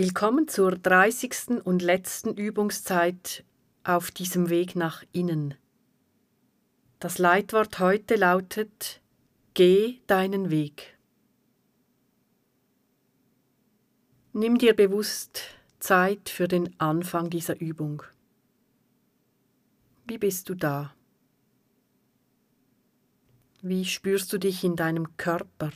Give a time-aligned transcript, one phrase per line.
[0.00, 1.62] Willkommen zur 30.
[1.62, 3.44] und letzten Übungszeit
[3.84, 5.56] auf diesem Weg nach innen.
[7.00, 9.02] Das Leitwort heute lautet
[9.52, 10.96] Geh deinen Weg.
[14.32, 15.42] Nimm dir bewusst
[15.80, 18.02] Zeit für den Anfang dieser Übung.
[20.06, 20.94] Wie bist du da?
[23.60, 25.72] Wie spürst du dich in deinem Körper?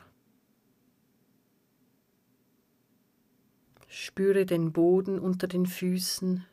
[3.96, 6.44] Spüre den Boden unter den Füßen,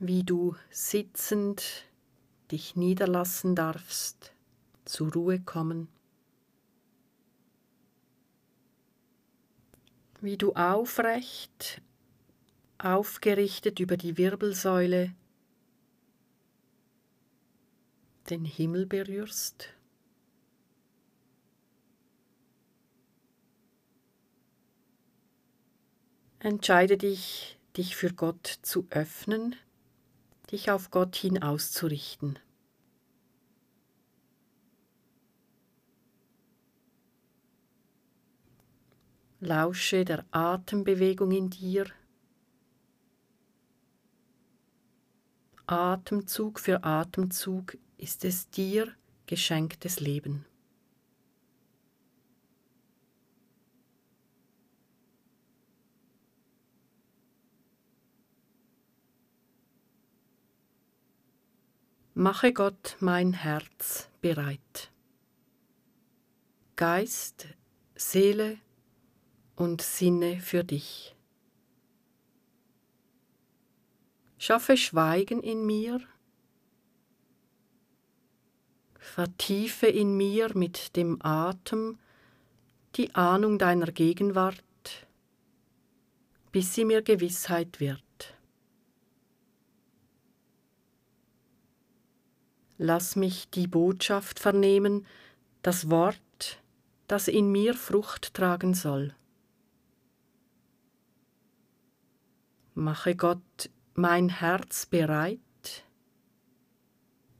[0.00, 1.84] wie du sitzend
[2.50, 4.34] dich niederlassen darfst,
[4.84, 5.86] zur Ruhe kommen,
[10.20, 11.82] wie du aufrecht,
[12.78, 15.14] aufgerichtet über die Wirbelsäule
[18.28, 19.68] den Himmel berührst.
[26.44, 29.54] Entscheide dich, dich für Gott zu öffnen,
[30.50, 32.36] dich auf Gott hin auszurichten.
[39.38, 41.86] Lausche der Atembewegung in dir.
[45.66, 48.92] Atemzug für Atemzug ist es dir
[49.26, 50.44] geschenktes Leben.
[62.14, 64.92] Mache Gott mein Herz bereit.
[66.76, 67.46] Geist,
[67.94, 68.58] Seele
[69.56, 71.16] und Sinne für dich.
[74.36, 76.02] Schaffe Schweigen in mir,
[78.98, 81.98] vertiefe in mir mit dem Atem
[82.96, 85.06] die Ahnung deiner Gegenwart,
[86.50, 88.02] bis sie mir Gewissheit wird.
[92.84, 95.06] Lass mich die Botschaft vernehmen,
[95.62, 96.60] das Wort,
[97.06, 99.14] das in mir Frucht tragen soll.
[102.74, 105.38] Mache Gott mein Herz bereit,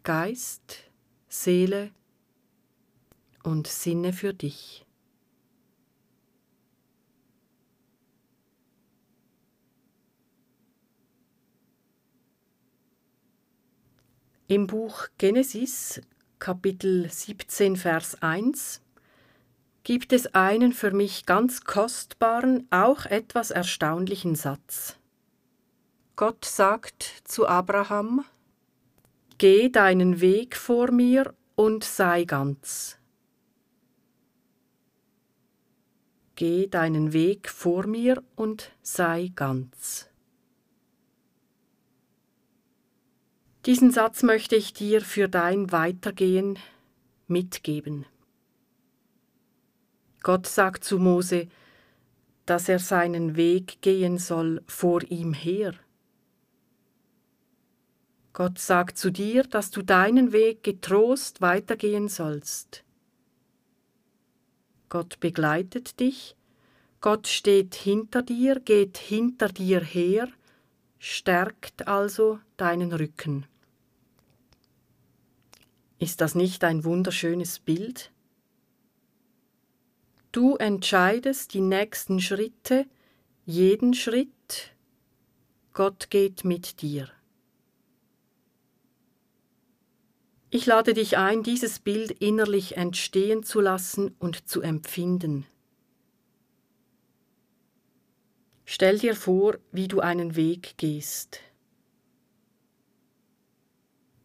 [0.05, 0.89] Geist,
[1.27, 1.91] Seele
[3.43, 4.87] und Sinne für dich.
[14.55, 16.03] Im Buch Genesis
[16.39, 18.83] Kapitel 17 Vers 1
[19.83, 24.99] gibt es einen für mich ganz kostbaren, auch etwas erstaunlichen Satz.
[26.17, 28.27] Gott sagt zu Abraham,
[29.39, 32.99] Geh deinen Weg vor mir und sei ganz.
[36.35, 40.12] Geh deinen Weg vor mir und sei ganz.
[43.65, 46.59] Diesen Satz möchte ich dir für dein Weitergehen
[47.29, 48.07] mitgeben.
[50.25, 51.47] Gott sagt zu Mose,
[52.45, 55.75] dass er seinen Weg gehen soll vor ihm her.
[58.33, 62.83] Gott sagt zu dir, dass du deinen Weg getrost weitergehen sollst.
[64.89, 66.35] Gott begleitet dich,
[67.01, 70.29] Gott steht hinter dir, geht hinter dir her,
[70.99, 73.47] stärkt also deinen Rücken.
[76.03, 78.11] Ist das nicht ein wunderschönes Bild?
[80.33, 82.87] Du entscheidest die nächsten Schritte,
[83.47, 84.75] jeden Schritt.
[85.73, 87.09] Gott geht mit dir.
[90.51, 95.47] Ich lade dich ein, dieses Bild innerlich entstehen zu lassen und zu empfinden.
[98.65, 101.39] Stell dir vor, wie du einen Weg gehst.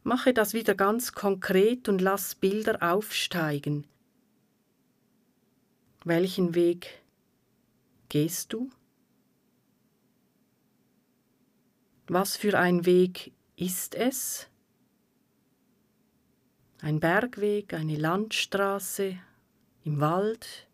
[0.07, 3.85] Mache das wieder ganz konkret und lass Bilder aufsteigen.
[6.05, 7.01] Welchen Weg
[8.07, 8.69] gehst du?
[12.07, 14.47] Was für ein Weg ist es?
[16.79, 19.19] Ein Bergweg, eine Landstraße,
[19.83, 20.69] im Wald?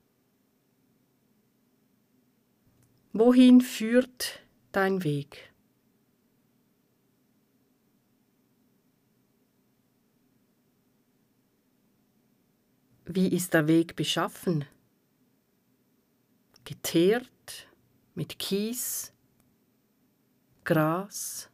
[3.14, 5.53] Wohin führt dein Weg?
[13.06, 14.66] Wie ist der Weg beschaffen?
[16.64, 17.68] Geteert
[18.16, 19.14] mit Kies,
[20.64, 21.50] Gras,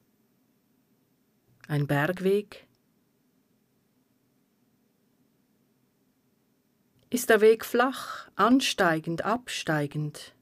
[1.67, 2.67] ein Bergweg.
[7.09, 10.35] Ist der Weg flach, ansteigend, absteigend?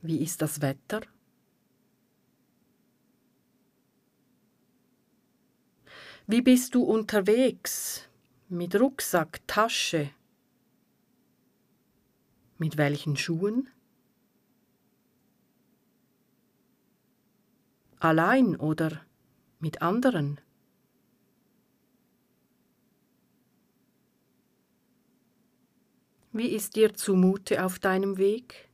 [0.00, 1.00] Wie ist das Wetter?
[6.30, 8.06] Wie bist du unterwegs?
[8.50, 10.10] Mit Rucksack, Tasche?
[12.58, 13.70] Mit welchen Schuhen?
[17.98, 19.00] Allein oder
[19.58, 20.38] mit anderen?
[26.32, 28.67] Wie ist dir zumute auf deinem Weg?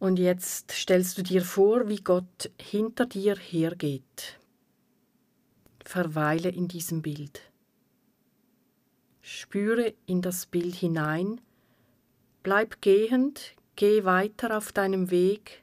[0.00, 4.38] Und jetzt stellst du dir vor, wie Gott hinter dir hergeht.
[5.84, 7.42] Verweile in diesem Bild.
[9.20, 11.42] Spüre in das Bild hinein,
[12.42, 15.62] bleib gehend, geh weiter auf deinem Weg.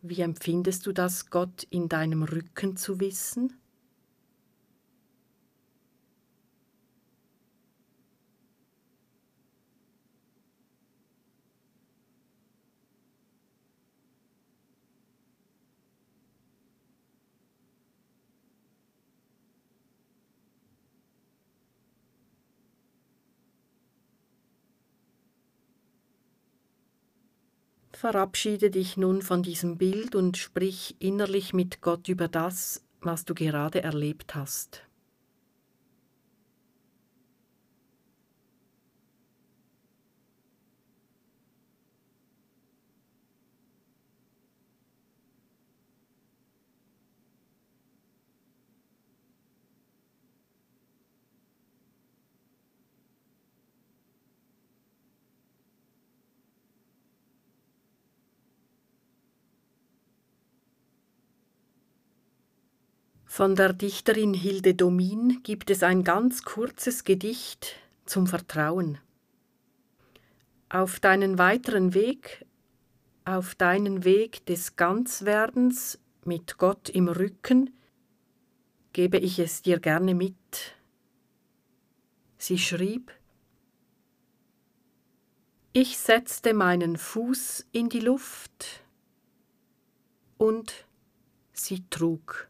[0.00, 3.59] Wie empfindest du das, Gott in deinem Rücken zu wissen?
[27.92, 33.34] Verabschiede dich nun von diesem Bild und sprich innerlich mit Gott über das, was du
[33.34, 34.84] gerade erlebt hast.
[63.32, 68.98] Von der Dichterin Hilde Domin gibt es ein ganz kurzes Gedicht zum Vertrauen.
[70.68, 72.44] Auf deinen weiteren Weg,
[73.24, 77.70] auf deinen Weg des Ganzwerdens mit Gott im Rücken,
[78.92, 80.74] gebe ich es dir gerne mit.
[82.36, 83.12] Sie schrieb,
[85.72, 88.82] ich setzte meinen Fuß in die Luft
[90.36, 90.84] und
[91.52, 92.49] sie trug.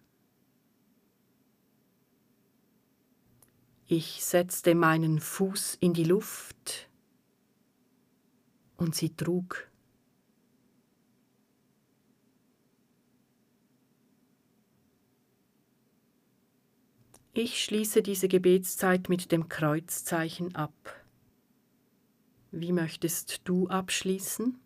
[3.93, 6.89] Ich setzte meinen Fuß in die Luft
[8.77, 9.69] und sie trug.
[17.33, 20.73] Ich schließe diese Gebetszeit mit dem Kreuzzeichen ab.
[22.53, 24.57] Wie möchtest du abschließen?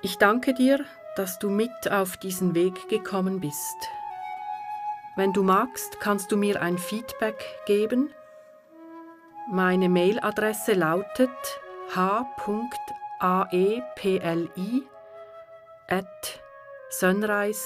[0.00, 0.86] Ich danke dir,
[1.16, 3.76] dass du mit auf diesen Weg gekommen bist.
[5.16, 8.12] Wenn du magst, kannst du mir ein Feedback geben.
[9.50, 11.30] Meine Mailadresse lautet
[11.94, 12.50] h.aepli
[15.88, 16.40] at
[16.90, 17.64] sunrise.ch